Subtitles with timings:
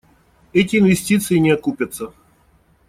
[0.51, 2.11] Эти инвестиции не окупятся.